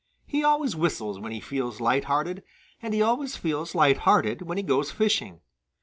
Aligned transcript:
He 0.25 0.43
always 0.43 0.75
whistles 0.75 1.19
when 1.19 1.31
he 1.31 1.39
feels 1.39 1.79
light 1.79 2.05
hearted, 2.05 2.41
and 2.81 2.91
he 2.91 3.03
always 3.03 3.35
feels 3.35 3.75
light 3.75 3.97
hearted 3.97 4.41
when 4.41 4.57
he 4.57 4.63
goes 4.63 4.89
fishing. 4.89 5.41